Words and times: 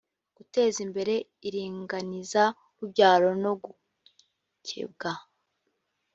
guteza 0.37 0.77
imbere 0.85 1.13
iringaniza 1.47 2.43
rubyaro 2.79 3.29
no 3.43 3.53
gukebwa 3.63 5.11